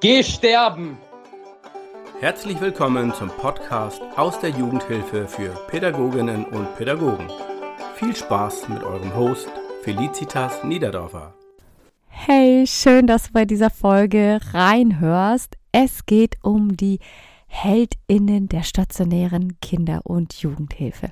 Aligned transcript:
Geh 0.00 0.22
sterben! 0.22 0.96
Herzlich 2.20 2.58
willkommen 2.58 3.12
zum 3.12 3.28
Podcast 3.28 4.00
aus 4.16 4.40
der 4.40 4.48
Jugendhilfe 4.48 5.28
für 5.28 5.50
Pädagoginnen 5.68 6.46
und 6.46 6.74
Pädagogen. 6.76 7.30
Viel 7.96 8.16
Spaß 8.16 8.70
mit 8.70 8.82
eurem 8.82 9.14
Host 9.14 9.50
Felicitas 9.82 10.64
Niederdorfer. 10.64 11.34
Hey, 12.08 12.66
schön, 12.66 13.06
dass 13.06 13.24
du 13.24 13.32
bei 13.34 13.44
dieser 13.44 13.68
Folge 13.68 14.40
reinhörst. 14.54 15.58
Es 15.70 16.06
geht 16.06 16.38
um 16.42 16.78
die 16.78 16.98
Heldinnen 17.52 18.48
der 18.48 18.62
stationären 18.62 19.60
Kinder- 19.60 20.02
und 20.04 20.34
Jugendhilfe. 20.34 21.10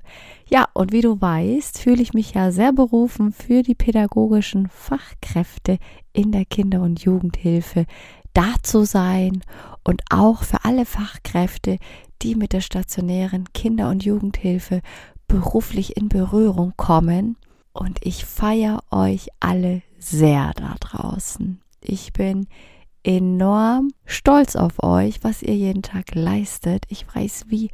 Ja, 0.49 0.69
und 0.73 0.93
wie 0.93 1.01
du 1.01 1.21
weißt, 1.21 1.81
fühle 1.81 2.01
ich 2.01 2.15
mich 2.15 2.33
ja 2.35 2.53
sehr 2.53 2.73
berufen 2.73 3.33
für 3.33 3.63
die 3.65 3.75
pädagogischen 3.75 4.69
Fachkräfte 4.69 5.79
in 6.13 6.31
der 6.31 6.45
Kinder- 6.45 6.83
und 6.83 7.03
Jugendhilfe 7.03 7.87
da 8.35 8.55
zu 8.63 8.85
sein 8.85 9.43
und 9.83 10.03
auch 10.11 10.45
für 10.45 10.65
alle 10.65 10.87
Fachkräfte, 10.87 11.79
die 12.23 12.37
mit 12.37 12.53
der 12.53 12.61
stationären 12.61 13.53
Kinder- 13.53 13.91
und 13.91 14.05
Jugendhilfe 14.05 14.81
beruflich 15.27 15.97
in 15.97 16.09
Berührung 16.09 16.73
kommen. 16.77 17.37
Und 17.73 17.99
ich 18.03 18.25
feiere 18.25 18.85
euch 18.93 19.29
alle 19.41 19.83
sehr 19.99 20.53
da 20.55 20.77
draußen. 20.79 21.61
Ich 21.81 22.13
bin 22.13 22.47
enorm 23.09 23.89
stolz 24.05 24.55
auf 24.55 24.83
euch, 24.83 25.25
was 25.25 25.43
ihr 25.43 25.57
jeden 25.57 25.81
Tag 25.81 26.15
leistet. 26.15 26.85
Ich 26.91 27.07
weiß, 27.15 27.47
wie 27.49 27.71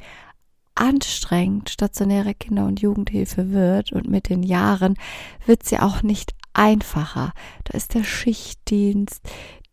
anstrengend 0.75 1.69
stationäre 1.69 2.33
Kinder- 2.33 2.65
und 2.65 2.79
Jugendhilfe 2.79 3.51
wird 3.51 3.91
und 3.91 4.09
mit 4.09 4.29
den 4.29 4.43
Jahren 4.43 4.95
wird 5.45 5.63
sie 5.63 5.77
auch 5.79 6.03
nicht 6.03 6.33
einfacher. 6.53 7.33
Da 7.65 7.77
ist 7.77 7.95
der 7.95 8.05
Schichtdienst, 8.05 9.21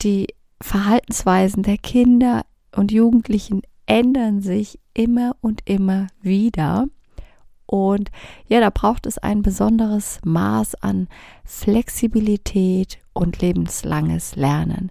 die 0.03 0.27
Verhaltensweisen 0.61 1.63
der 1.63 1.79
Kinder 1.79 2.45
und 2.75 2.91
Jugendlichen 2.91 3.63
ändern 3.87 4.43
sich 4.43 4.81
immer 4.95 5.37
und 5.41 5.63
immer 5.65 6.09
wieder. 6.21 6.87
Und 7.73 8.11
ja, 8.49 8.61
da 8.61 8.69
braucht 8.69 9.07
es 9.07 9.17
ein 9.17 9.41
besonderes 9.41 10.21
Maß 10.27 10.75
an 10.83 11.09
Flexibilität 11.47 12.99
und 13.15 13.41
lebenslanges 13.41 14.37
Lernen. 14.37 14.91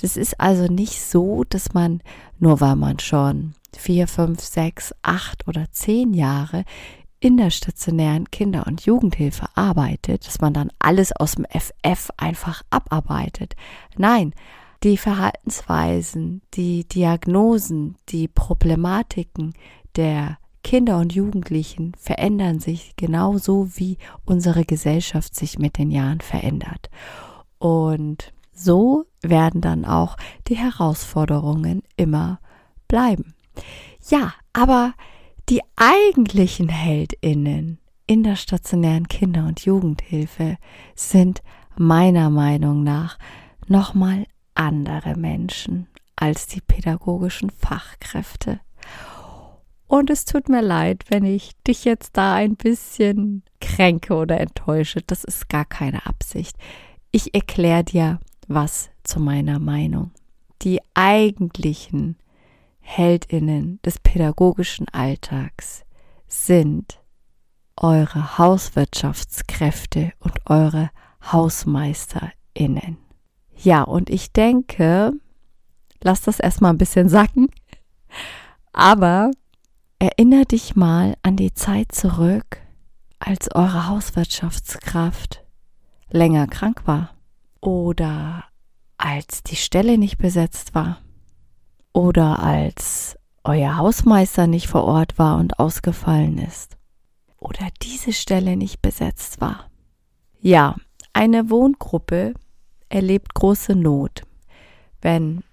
Das 0.00 0.16
ist 0.16 0.40
also 0.40 0.64
nicht 0.64 1.02
so, 1.02 1.44
dass 1.46 1.74
man, 1.74 2.02
nur 2.38 2.62
weil 2.62 2.76
man 2.76 2.98
schon 3.00 3.52
vier, 3.76 4.08
fünf, 4.08 4.40
sechs, 4.40 4.94
acht 5.02 5.46
oder 5.46 5.66
zehn 5.72 6.14
Jahre 6.14 6.64
in 7.20 7.36
der 7.36 7.50
stationären 7.50 8.30
Kinder- 8.30 8.66
und 8.66 8.86
Jugendhilfe 8.86 9.44
arbeitet, 9.54 10.26
dass 10.26 10.40
man 10.40 10.54
dann 10.54 10.72
alles 10.78 11.12
aus 11.14 11.32
dem 11.32 11.44
FF 11.44 12.12
einfach 12.16 12.62
abarbeitet. 12.70 13.56
Nein, 13.98 14.32
die 14.84 14.96
Verhaltensweisen, 14.96 16.40
die 16.54 16.88
Diagnosen, 16.88 17.98
die 18.08 18.26
Problematiken 18.26 19.52
der 19.96 20.38
Kinder 20.62 20.98
und 20.98 21.12
Jugendlichen 21.12 21.92
verändern 21.98 22.60
sich 22.60 22.94
genauso 22.96 23.76
wie 23.76 23.98
unsere 24.24 24.64
Gesellschaft 24.64 25.34
sich 25.34 25.58
mit 25.58 25.78
den 25.78 25.90
Jahren 25.90 26.20
verändert. 26.20 26.90
Und 27.58 28.32
so 28.52 29.04
werden 29.22 29.60
dann 29.60 29.84
auch 29.84 30.16
die 30.48 30.56
Herausforderungen 30.56 31.82
immer 31.96 32.40
bleiben. 32.88 33.34
Ja, 34.08 34.34
aber 34.52 34.94
die 35.48 35.60
eigentlichen 35.76 36.68
Heldinnen 36.68 37.78
in 38.06 38.22
der 38.22 38.36
stationären 38.36 39.08
Kinder- 39.08 39.46
und 39.46 39.64
Jugendhilfe 39.64 40.58
sind 40.94 41.42
meiner 41.76 42.30
Meinung 42.30 42.82
nach 42.82 43.18
nochmal 43.66 44.26
andere 44.54 45.16
Menschen 45.16 45.88
als 46.16 46.46
die 46.46 46.60
pädagogischen 46.60 47.50
Fachkräfte. 47.50 48.60
Und 49.92 50.08
es 50.08 50.24
tut 50.24 50.48
mir 50.48 50.62
leid, 50.62 51.04
wenn 51.10 51.22
ich 51.26 51.50
dich 51.68 51.84
jetzt 51.84 52.16
da 52.16 52.32
ein 52.32 52.56
bisschen 52.56 53.42
kränke 53.60 54.14
oder 54.14 54.40
enttäusche. 54.40 55.02
Das 55.06 55.22
ist 55.22 55.50
gar 55.50 55.66
keine 55.66 56.06
Absicht. 56.06 56.56
Ich 57.10 57.34
erkläre 57.34 57.84
dir 57.84 58.18
was 58.48 58.88
zu 59.04 59.20
meiner 59.20 59.58
Meinung. 59.58 60.10
Die 60.62 60.80
eigentlichen 60.94 62.16
Heldinnen 62.80 63.80
des 63.84 63.98
pädagogischen 63.98 64.88
Alltags 64.88 65.84
sind 66.26 66.98
eure 67.76 68.38
Hauswirtschaftskräfte 68.38 70.14
und 70.20 70.32
eure 70.46 70.88
Hausmeisterinnen. 71.30 72.96
Ja, 73.58 73.82
und 73.82 74.08
ich 74.08 74.32
denke, 74.32 75.12
lass 76.02 76.22
das 76.22 76.40
erstmal 76.40 76.72
ein 76.72 76.78
bisschen 76.78 77.10
sacken, 77.10 77.50
aber 78.72 79.30
erinnere 80.02 80.46
dich 80.46 80.74
mal 80.74 81.16
an 81.22 81.36
die 81.36 81.54
Zeit 81.54 81.92
zurück, 81.92 82.58
als 83.20 83.54
eure 83.54 83.86
Hauswirtschaftskraft 83.86 85.44
länger 86.10 86.48
krank 86.48 86.82
war 86.86 87.14
oder 87.60 88.42
als 88.98 89.44
die 89.44 89.54
Stelle 89.54 89.98
nicht 89.98 90.18
besetzt 90.18 90.74
war 90.74 90.98
oder 91.92 92.42
als 92.42 93.16
euer 93.44 93.76
Hausmeister 93.76 94.48
nicht 94.48 94.66
vor 94.66 94.82
Ort 94.82 95.20
war 95.20 95.38
und 95.38 95.60
ausgefallen 95.60 96.38
ist 96.38 96.76
oder 97.38 97.68
diese 97.80 98.12
Stelle 98.12 98.56
nicht 98.56 98.82
besetzt 98.82 99.40
war. 99.40 99.70
Ja, 100.40 100.74
eine 101.12 101.48
Wohngruppe 101.48 102.34
erlebt 102.88 103.34
große 103.34 103.76
Not, 103.76 104.22
wenn 105.00 105.44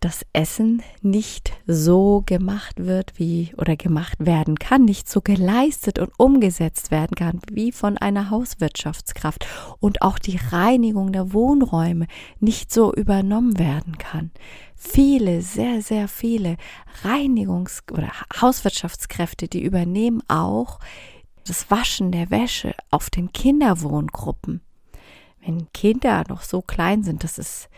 das 0.00 0.24
Essen 0.32 0.82
nicht 1.02 1.52
so 1.66 2.22
gemacht 2.24 2.84
wird 2.84 3.18
wie 3.18 3.52
oder 3.56 3.76
gemacht 3.76 4.16
werden 4.18 4.58
kann, 4.58 4.84
nicht 4.84 5.08
so 5.08 5.20
geleistet 5.20 5.98
und 5.98 6.10
umgesetzt 6.18 6.90
werden 6.90 7.14
kann 7.14 7.40
wie 7.52 7.70
von 7.70 7.98
einer 7.98 8.30
Hauswirtschaftskraft 8.30 9.46
und 9.78 10.02
auch 10.02 10.18
die 10.18 10.38
Reinigung 10.50 11.12
der 11.12 11.32
Wohnräume 11.32 12.06
nicht 12.38 12.72
so 12.72 12.94
übernommen 12.94 13.58
werden 13.58 13.98
kann. 13.98 14.30
Viele, 14.74 15.42
sehr, 15.42 15.82
sehr 15.82 16.08
viele 16.08 16.56
Reinigungs- 17.04 17.92
oder 17.92 18.10
Hauswirtschaftskräfte, 18.40 19.48
die 19.48 19.62
übernehmen 19.62 20.22
auch 20.28 20.80
das 21.46 21.70
Waschen 21.70 22.10
der 22.10 22.30
Wäsche 22.30 22.74
auf 22.90 23.10
den 23.10 23.32
Kinderwohngruppen 23.32 24.62
wenn 25.44 25.72
Kinder 25.72 26.24
noch 26.28 26.42
so 26.42 26.62
klein 26.62 27.02
sind, 27.02 27.24
dass 27.24 27.38
es 27.38 27.68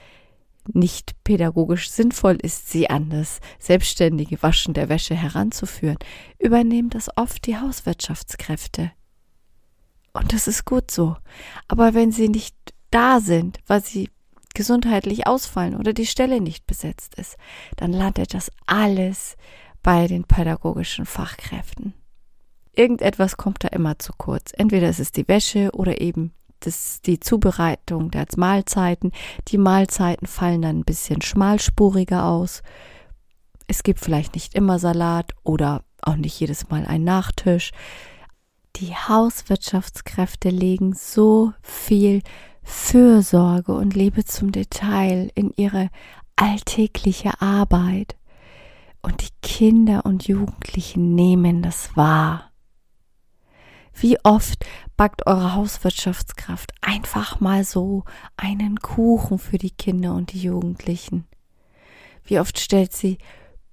nicht 0.72 1.14
pädagogisch 1.24 1.90
sinnvoll 1.90 2.36
ist, 2.40 2.70
sie 2.70 2.88
an 2.88 3.10
das 3.10 3.40
selbstständige 3.58 4.42
Waschen 4.42 4.74
der 4.74 4.88
Wäsche 4.88 5.14
heranzuführen, 5.14 5.98
übernehmen 6.38 6.90
das 6.90 7.16
oft 7.16 7.46
die 7.46 7.56
Hauswirtschaftskräfte. 7.56 8.92
Und 10.12 10.32
das 10.32 10.46
ist 10.46 10.64
gut 10.64 10.90
so. 10.90 11.16
Aber 11.68 11.94
wenn 11.94 12.12
sie 12.12 12.28
nicht 12.28 12.54
da 12.90 13.20
sind, 13.20 13.58
weil 13.66 13.82
sie 13.82 14.10
gesundheitlich 14.54 15.26
ausfallen 15.26 15.76
oder 15.76 15.92
die 15.92 16.06
Stelle 16.06 16.40
nicht 16.40 16.66
besetzt 16.66 17.14
ist, 17.14 17.36
dann 17.76 17.92
landet 17.92 18.34
das 18.34 18.50
alles 18.66 19.36
bei 19.82 20.06
den 20.06 20.24
pädagogischen 20.24 21.06
Fachkräften. 21.06 21.94
Irgendetwas 22.74 23.36
kommt 23.36 23.64
da 23.64 23.68
immer 23.68 23.98
zu 23.98 24.12
kurz. 24.16 24.52
Entweder 24.56 24.88
ist 24.88 25.00
es 25.00 25.12
die 25.12 25.28
Wäsche 25.28 25.70
oder 25.72 26.00
eben 26.00 26.32
das, 26.66 27.00
die 27.02 27.20
Zubereitung 27.20 28.10
der 28.10 28.26
Mahlzeiten. 28.36 29.12
Die 29.48 29.58
Mahlzeiten 29.58 30.26
fallen 30.26 30.62
dann 30.62 30.78
ein 30.80 30.84
bisschen 30.84 31.22
schmalspuriger 31.22 32.24
aus. 32.24 32.62
Es 33.66 33.82
gibt 33.82 34.00
vielleicht 34.00 34.34
nicht 34.34 34.54
immer 34.54 34.78
Salat 34.78 35.32
oder 35.44 35.84
auch 36.02 36.16
nicht 36.16 36.38
jedes 36.38 36.68
Mal 36.68 36.84
ein 36.86 37.04
Nachtisch. 37.04 37.70
Die 38.76 38.94
Hauswirtschaftskräfte 38.94 40.48
legen 40.50 40.94
so 40.94 41.52
viel 41.62 42.22
Fürsorge 42.62 43.72
und 43.74 43.94
Liebe 43.94 44.24
zum 44.24 44.52
Detail 44.52 45.30
in 45.34 45.52
ihre 45.56 45.90
alltägliche 46.36 47.40
Arbeit. 47.40 48.16
Und 49.02 49.22
die 49.22 49.32
Kinder 49.42 50.06
und 50.06 50.28
Jugendlichen 50.28 51.14
nehmen 51.14 51.62
das 51.62 51.96
wahr. 51.96 52.51
Wie 53.94 54.18
oft 54.24 54.64
backt 54.96 55.26
eure 55.26 55.54
Hauswirtschaftskraft 55.54 56.72
einfach 56.80 57.40
mal 57.40 57.64
so 57.64 58.04
einen 58.36 58.80
Kuchen 58.80 59.38
für 59.38 59.58
die 59.58 59.70
Kinder 59.70 60.14
und 60.14 60.32
die 60.32 60.42
Jugendlichen? 60.42 61.26
Wie 62.24 62.38
oft 62.38 62.58
stellt 62.58 62.92
sie 62.92 63.18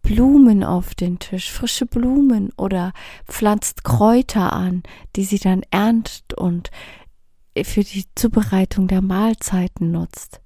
Blumen 0.01 0.63
auf 0.63 0.95
den 0.95 1.19
Tisch, 1.19 1.51
frische 1.51 1.86
Blumen 1.86 2.51
oder 2.57 2.94
pflanzt 3.27 3.83
Kräuter 3.83 4.54
an, 4.54 4.83
die 5.16 5.24
sie 5.24 5.39
dann 5.39 5.63
erntet 5.71 6.33
und 6.33 6.71
für 7.63 7.83
die 7.83 8.06
Zubereitung 8.16 8.88
der 8.88 9.01
Mahlzeiten 9.01 9.92
nutzt. 9.92 10.42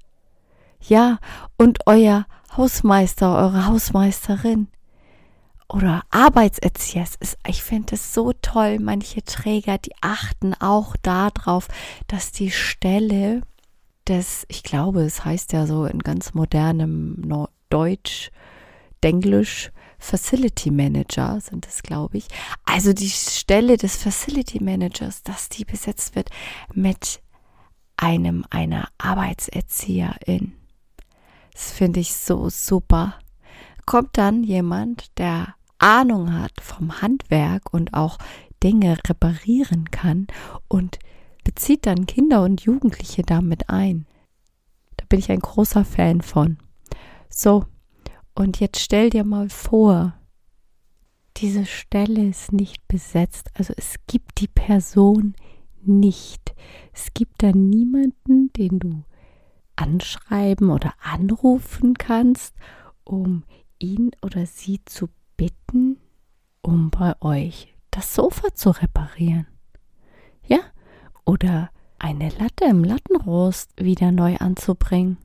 Ja, 0.82 1.20
und 1.58 1.80
euer 1.86 2.26
Hausmeister, 2.58 3.38
eure 3.38 3.68
Hausmeisterin, 3.68 4.68
oder 5.70 6.04
Arbeitserzieher. 6.10 7.06
Ist, 7.20 7.38
ich 7.48 7.64
finde 7.64 7.96
es 7.96 8.14
so 8.14 8.34
toll. 8.42 8.80
Manche 8.80 9.24
Träger, 9.24 9.78
die 9.78 9.94
achten 10.02 10.54
auch 10.56 10.96
darauf, 11.02 11.68
dass 12.08 12.32
die 12.32 12.52
Stelle 12.52 13.42
des, 14.08 14.46
ich 14.50 14.64
glaube, 14.64 15.02
es 15.02 15.24
heißt 15.24 15.54
ja 15.54 15.66
so 15.66 15.86
in 15.86 16.00
ganz 16.00 16.34
modernem 16.34 17.48
Deutsch, 17.70 18.32
Denglisch, 19.04 19.72
Facility 20.00 20.70
Manager 20.72 21.40
sind 21.42 21.66
es, 21.68 21.82
glaube 21.82 22.18
ich. 22.18 22.28
Also 22.66 22.94
die 22.94 23.10
Stelle 23.10 23.78
des 23.78 23.96
Facility 23.96 24.62
Managers, 24.62 25.24
dass 25.24 25.50
die 25.50 25.66
besetzt 25.66 26.16
wird 26.16 26.30
mit 26.74 27.22
einem 27.96 28.46
einer 28.50 28.90
Arbeitserzieherin. 28.98 30.54
Das 31.54 31.72
finde 31.72 32.00
ich 32.00 32.14
so 32.16 32.50
super. 32.50 33.16
Kommt 33.86 34.18
dann 34.18 34.44
jemand, 34.44 35.18
der 35.18 35.56
Ahnung 35.78 36.34
hat 36.34 36.54
vom 36.62 37.02
Handwerk 37.02 37.74
und 37.74 37.94
auch 37.94 38.18
Dinge 38.64 38.98
reparieren 39.08 39.92
kann 39.92 40.28
und 40.68 41.00
bezieht 41.44 41.86
dann 41.86 42.06
Kinder 42.06 42.44
und 42.44 42.62
Jugendliche 42.62 43.24
damit 43.24 43.70
ein. 43.70 44.06
Da 44.98 45.06
bin 45.10 45.20
ich 45.20 45.30
ein 45.30 45.40
großer 45.40 45.84
Fan 45.84 46.22
von. 46.22 46.58
So, 47.30 47.66
und 48.36 48.60
jetzt 48.60 48.80
stell 48.80 49.10
dir 49.10 49.26
mal 49.26 49.50
vor, 49.50 50.14
diese 51.38 51.66
Stelle 51.66 52.28
ist 52.30 52.54
nicht 52.54 52.88
besetzt, 52.88 53.50
also 53.56 53.74
es 53.76 53.96
gibt 54.08 54.40
die 54.40 54.48
Person 54.48 55.36
nicht. 55.82 56.56
Es 56.94 57.14
gibt 57.14 57.44
da 57.44 57.52
niemanden, 57.52 58.54
den 58.54 58.80
du 58.80 59.04
anschreiben 59.76 60.70
oder 60.70 60.94
anrufen 61.02 61.96
kannst, 61.96 62.56
um 63.04 63.44
ihn 63.84 64.12
oder 64.22 64.46
sie 64.46 64.80
zu 64.86 65.10
bitten, 65.38 65.98
um 66.62 66.90
bei 66.90 67.14
euch 67.22 67.76
das 67.92 68.16
Sofa 68.16 68.54
zu 68.54 68.72
reparieren. 68.72 69.48
Ja? 70.48 70.60
Oder 71.26 71.70
eine 72.00 72.30
Latte 72.30 72.66
im 72.66 72.84
Lattenrost 72.84 73.72
wieder 73.78 74.12
neu 74.12 74.38
anzubringen. 74.38 75.18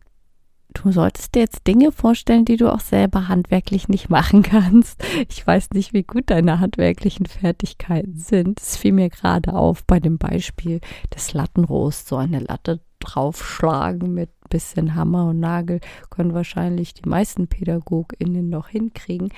Du 0.74 0.92
solltest 0.92 1.34
dir 1.34 1.40
jetzt 1.40 1.66
Dinge 1.66 1.92
vorstellen, 1.92 2.44
die 2.44 2.56
du 2.56 2.72
auch 2.72 2.80
selber 2.80 3.26
handwerklich 3.26 3.88
nicht 3.88 4.10
machen 4.10 4.42
kannst. 4.42 5.02
Ich 5.28 5.44
weiß 5.46 5.70
nicht, 5.70 5.92
wie 5.92 6.02
gut 6.02 6.30
deine 6.30 6.60
handwerklichen 6.60 7.26
Fertigkeiten 7.26 8.18
sind. 8.18 8.60
Es 8.60 8.76
fiel 8.76 8.92
mir 8.92 9.08
gerade 9.08 9.54
auf 9.54 9.84
bei 9.86 9.98
dem 9.98 10.18
Beispiel 10.18 10.80
des 11.14 11.32
Lattenrosts. 11.32 12.08
So 12.08 12.16
eine 12.16 12.40
Latte 12.40 12.80
draufschlagen 13.00 14.12
mit 14.12 14.30
bisschen 14.48 14.94
Hammer 14.94 15.26
und 15.26 15.40
Nagel 15.40 15.80
können 16.10 16.34
wahrscheinlich 16.34 16.94
die 16.94 17.08
meisten 17.08 17.48
PädagogInnen 17.48 18.48
noch 18.48 18.68
hinkriegen. 18.68 19.30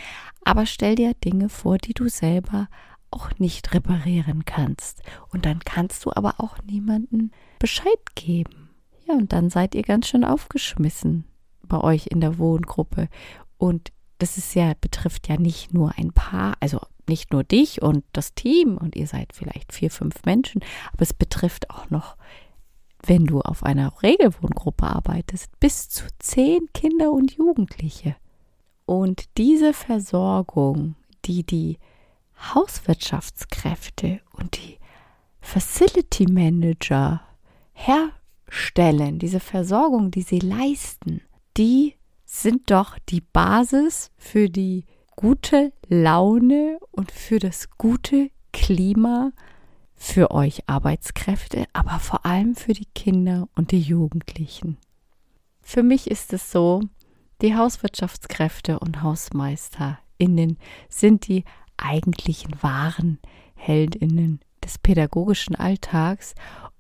Aber 0.45 0.67
stell 0.67 0.95
dir 0.95 1.15
Dinge 1.15 1.49
vor, 1.49 1.79
die 1.79 1.95
du 1.95 2.09
selber 2.09 2.69
auch 3.11 3.31
nicht 3.39 3.75
reparieren 3.75 4.45
kannst. 4.45 5.03
Und 5.33 5.47
dann 5.47 5.61
kannst 5.61 6.05
du 6.05 6.13
aber 6.15 6.35
auch 6.39 6.57
niemanden 6.63 7.33
Bescheid 7.59 8.15
geben. 8.15 8.71
Ja, 9.09 9.15
und 9.15 9.33
dann 9.33 9.51
seid 9.51 9.75
ihr 9.75 9.83
ganz 9.83 10.09
schön 10.09 10.25
aufgeschmissen 10.25 11.25
bei 11.67 11.81
euch 11.81 12.07
in 12.07 12.21
der 12.21 12.39
Wohngruppe. 12.39 13.09
Und 13.59 13.93
das 14.19 14.37
ist 14.37 14.55
ja, 14.55 14.75
betrifft 14.81 15.29
ja 15.29 15.39
nicht 15.39 15.75
nur 15.75 15.93
ein 15.97 16.13
Paar, 16.13 16.55
also 16.61 16.81
nicht 17.09 17.33
nur 17.33 17.43
dich 17.43 17.83
und 17.83 18.05
das 18.13 18.35
Team 18.35 18.77
und 18.77 18.95
ihr 18.95 19.07
seid 19.07 19.33
vielleicht 19.33 19.73
vier, 19.73 19.91
fünf 19.91 20.25
Menschen, 20.25 20.63
aber 20.93 21.03
es 21.03 21.13
betrifft 21.13 21.71
auch 21.71 21.91
noch, 21.91 22.17
wenn 23.07 23.27
du 23.27 23.41
auf 23.41 23.63
einer 23.63 24.03
Regelwohngruppe 24.03 24.85
arbeitest, 24.85 25.59
bis 25.61 25.89
zu 25.89 26.05
zehn 26.19 26.69
Kinder 26.73 27.13
und 27.13 27.33
Jugendliche. 27.33 28.17
Und 28.87 29.25
diese 29.37 29.73
Versorgung, 29.73 30.97
die 31.25 31.45
die 31.45 31.79
Hauswirtschaftskräfte 32.55 34.21
und 34.33 34.57
die 34.57 34.79
Facility 35.41 36.27
Manager 36.31 37.23
herstellen, 37.73 39.19
diese 39.19 39.41
Versorgung, 39.41 40.11
die 40.11 40.23
sie 40.23 40.41
leisten, 40.41 41.23
die 41.57 41.95
sind 42.25 42.71
doch 42.71 42.99
die 43.09 43.21
Basis 43.21 44.11
für 44.17 44.49
die 44.49 44.85
gute 45.17 45.73
Laune 45.89 46.79
und 46.91 47.11
für 47.11 47.39
das 47.39 47.71
gute 47.77 48.31
Klima 48.53 49.33
für 50.03 50.31
euch 50.31 50.63
Arbeitskräfte, 50.67 51.67
aber 51.75 52.01
vor 52.01 52.25
allem 52.25 52.57
für 52.57 52.73
die 52.73 52.89
Kinder 52.95 53.49
und 53.55 53.71
die 53.71 53.81
Jugendlichen. 53.81 54.79
Für 55.61 55.83
mich 55.83 56.11
ist 56.11 56.33
es 56.33 56.51
so, 56.51 56.81
die 57.43 57.55
Hauswirtschaftskräfte 57.55 58.79
und 58.79 59.03
HausmeisterInnen 59.03 60.59
sind 60.89 61.29
die 61.29 61.45
eigentlichen 61.77 62.51
wahren 62.63 63.19
Heldinnen 63.55 64.41
des 64.65 64.79
pädagogischen 64.79 65.55
Alltags 65.55 66.35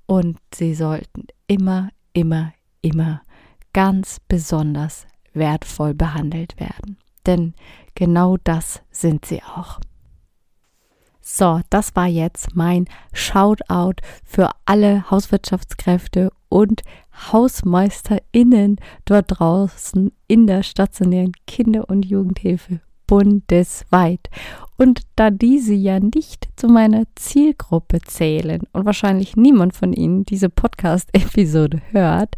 und 0.06 0.38
sie 0.54 0.74
sollten 0.74 1.26
immer, 1.46 1.90
immer, 2.14 2.54
immer 2.80 3.20
ganz 3.74 4.18
besonders 4.28 5.06
wertvoll 5.34 5.92
behandelt 5.92 6.58
werden. 6.58 6.96
Denn 7.26 7.54
genau 7.94 8.38
das 8.38 8.80
sind 8.90 9.26
sie 9.26 9.42
auch. 9.42 9.78
So, 11.20 11.60
das 11.70 11.94
war 11.96 12.06
jetzt 12.06 12.56
mein 12.56 12.86
Shoutout 13.12 14.02
für 14.24 14.50
alle 14.64 15.10
Hauswirtschaftskräfte 15.10 16.30
und 16.48 16.82
HausmeisterInnen 17.32 18.76
dort 19.04 19.26
draußen 19.28 20.12
in 20.26 20.46
der 20.46 20.62
stationären 20.62 21.32
Kinder- 21.46 21.88
und 21.88 22.04
Jugendhilfe 22.06 22.80
bundesweit. 23.06 24.30
Und 24.80 25.02
da 25.14 25.30
diese 25.30 25.74
ja 25.74 26.00
nicht 26.00 26.48
zu 26.56 26.66
meiner 26.66 27.04
Zielgruppe 27.14 28.00
zählen 28.00 28.62
und 28.72 28.86
wahrscheinlich 28.86 29.36
niemand 29.36 29.76
von 29.76 29.92
Ihnen 29.92 30.24
diese 30.24 30.48
Podcast-Episode 30.48 31.82
hört, 31.90 32.34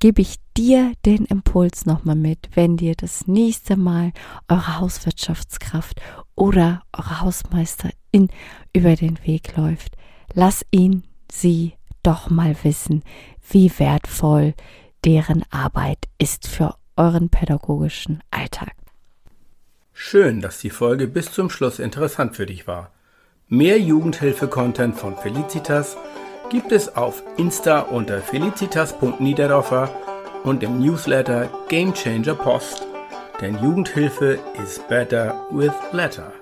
gebe 0.00 0.20
ich 0.20 0.38
dir 0.56 0.92
den 1.06 1.24
Impuls 1.26 1.86
nochmal 1.86 2.16
mit, 2.16 2.48
wenn 2.54 2.76
dir 2.76 2.96
das 2.96 3.28
nächste 3.28 3.76
Mal 3.76 4.10
eure 4.48 4.80
Hauswirtschaftskraft 4.80 6.00
oder 6.34 6.82
eure 6.92 7.20
Hausmeisterin 7.20 8.28
über 8.72 8.96
den 8.96 9.16
Weg 9.24 9.56
läuft. 9.56 9.94
Lass 10.34 10.66
ihn, 10.72 11.04
sie 11.30 11.74
doch 12.02 12.28
mal 12.28 12.56
wissen, 12.64 13.04
wie 13.50 13.70
wertvoll 13.78 14.54
deren 15.04 15.44
Arbeit 15.50 16.08
ist 16.18 16.48
für 16.48 16.74
euren 16.96 17.28
pädagogischen 17.28 18.20
Alltag. 18.32 18.74
Schön, 20.00 20.40
dass 20.40 20.60
die 20.60 20.70
Folge 20.70 21.08
bis 21.08 21.32
zum 21.32 21.50
Schluss 21.50 21.80
interessant 21.80 22.36
für 22.36 22.46
dich 22.46 22.68
war. 22.68 22.92
Mehr 23.48 23.80
Jugendhilfe-Content 23.80 24.96
von 24.96 25.16
Felicitas 25.16 25.96
gibt 26.50 26.70
es 26.70 26.96
auf 26.96 27.24
Insta 27.36 27.80
unter 27.80 28.20
felicitas.niederdorfer 28.22 29.90
und 30.44 30.62
im 30.62 30.78
Newsletter 30.78 31.50
Game 31.68 31.92
Changer 31.92 32.36
Post. 32.36 32.86
Denn 33.40 33.58
Jugendhilfe 33.58 34.38
is 34.64 34.80
better 34.88 35.44
with 35.50 35.74
letter. 35.92 36.32